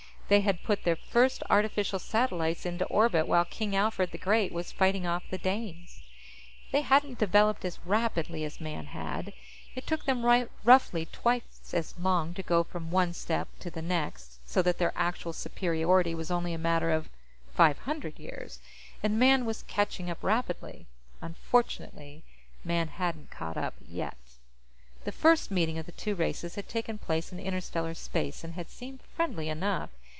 They 0.31 0.39
had 0.39 0.63
put 0.63 0.85
their 0.85 0.95
first 0.95 1.43
artificial 1.49 1.99
satellites 1.99 2.65
into 2.65 2.85
orbit 2.85 3.27
while 3.27 3.43
King 3.43 3.75
Alfred 3.75 4.11
the 4.11 4.17
Great 4.17 4.53
was 4.53 4.71
fighting 4.71 5.05
off 5.05 5.29
the 5.29 5.37
Danes. 5.37 6.03
They 6.71 6.83
hadn't 6.83 7.17
developed 7.19 7.65
as 7.65 7.79
rapidly 7.83 8.45
as 8.45 8.61
Man 8.61 8.85
had. 8.85 9.33
It 9.75 9.85
took 9.85 10.05
them 10.05 10.25
roughly 10.63 11.05
twice 11.07 11.73
as 11.73 11.99
long 11.99 12.33
to 12.35 12.43
go 12.43 12.63
from 12.63 12.91
one 12.91 13.11
step 13.11 13.49
to 13.59 13.69
the 13.69 13.81
next, 13.81 14.39
so 14.49 14.61
that 14.61 14.77
their 14.77 14.93
actual 14.95 15.33
superiority 15.33 16.15
was 16.15 16.31
only 16.31 16.53
a 16.53 16.57
matter 16.57 16.91
of 16.91 17.09
five 17.53 17.79
hundred 17.79 18.17
years, 18.17 18.59
and 19.03 19.19
Man 19.19 19.43
was 19.45 19.63
catching 19.63 20.09
up 20.09 20.23
rapidly. 20.23 20.85
Unfortunately, 21.19 22.23
Man 22.63 22.87
hadn't 22.87 23.31
caught 23.31 23.57
up 23.57 23.73
yet. 23.85 24.15
The 25.03 25.11
first 25.11 25.51
meeting 25.51 25.77
of 25.77 25.87
the 25.87 25.91
two 25.91 26.15
races 26.15 26.55
had 26.55 26.69
taken 26.69 26.97
place 26.97 27.33
in 27.33 27.39
interstellar 27.41 27.93
space, 27.93 28.45
and 28.45 28.53
had 28.53 28.69
seemed 28.69 29.01
friendly 29.13 29.49
enough. 29.49 29.89